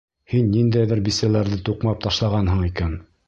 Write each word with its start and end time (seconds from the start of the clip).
Һин 0.31 0.47
ниндәйҙер 0.53 1.01
бисәләрҙе 1.09 1.59
туҡмап 1.69 2.03
ташлағанһың 2.07 2.65
икән. 2.71 2.97